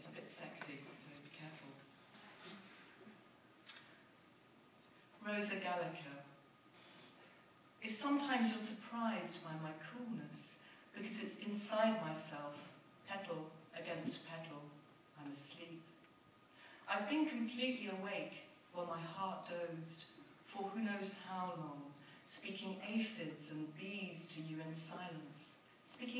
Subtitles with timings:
[0.00, 1.68] it's a bit sexy, so be careful.
[5.28, 6.24] Rosa Gallica.
[7.82, 10.56] If sometimes you're surprised by my coolness,
[10.96, 12.56] because it's inside myself,
[13.06, 14.62] petal against petal,
[15.20, 15.82] I'm asleep.
[16.88, 20.04] I've been completely awake while my heart dozed,
[20.46, 21.82] for who knows how long,
[22.24, 26.19] speaking aphids and bees to you in silence, speaking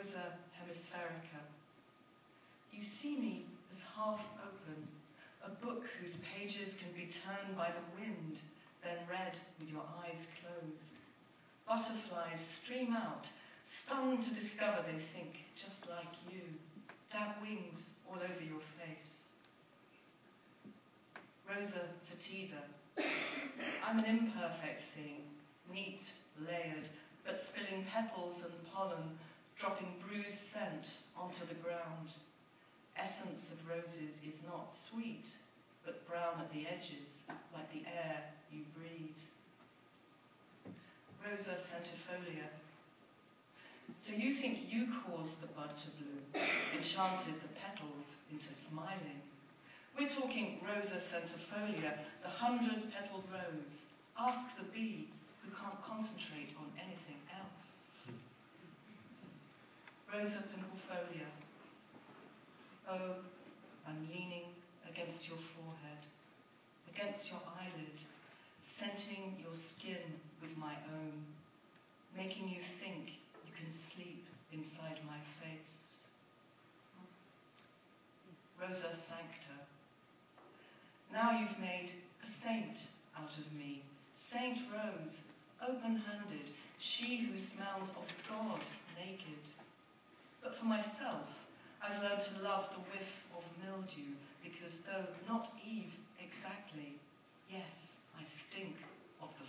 [0.00, 1.42] Rosa Hemispherica.
[2.72, 4.88] You see me as half open,
[5.44, 8.40] a book whose pages can be turned by the wind,
[8.82, 10.94] then read with your eyes closed.
[11.68, 13.28] Butterflies stream out,
[13.62, 16.44] stunned to discover they think just like you,
[17.12, 19.24] dab wings all over your face.
[21.46, 22.62] Rosa Foetida.
[23.86, 25.24] I'm an imperfect thing,
[25.70, 26.88] neat, layered,
[27.22, 29.18] but spilling petals and pollen,
[29.60, 32.16] dropping bruised scent onto the ground.
[32.96, 35.28] Essence of roses is not sweet,
[35.84, 39.20] but brown at the edges, like the air you breathe.
[41.22, 42.48] Rosa centifolia.
[43.98, 49.20] So you think you caused the bud to bloom, enchanted the petals into smiling.
[49.98, 53.84] We're talking Rosa centifolia, the hundred-petaled rose.
[54.18, 55.08] Ask the bee
[55.42, 57.79] who can't concentrate on anything else.
[60.12, 61.26] Rosa pinnifolia.
[62.88, 63.14] Oh,
[63.86, 64.46] I'm leaning
[64.88, 66.04] against your forehead,
[66.92, 68.00] against your eyelid,
[68.60, 71.26] scenting your skin with my own,
[72.16, 75.98] making you think you can sleep inside my face.
[78.60, 79.68] Rosa Sancta.
[81.12, 83.82] Now you've made a saint out of me,
[84.14, 85.28] Saint Rose,
[85.66, 88.60] open-handed, she who smells of God
[88.98, 89.50] naked.
[90.60, 91.46] For myself,
[91.82, 94.12] I've learned to love the whiff of mildew,
[94.44, 96.96] because though not Eve exactly,
[97.50, 98.76] yes, I stink
[99.22, 99.46] of the